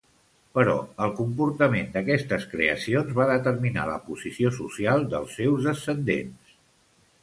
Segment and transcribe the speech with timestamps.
[0.57, 0.77] Però
[1.07, 6.61] el comportament d'aquestes creacions va determinar la posició social dels seus descendents.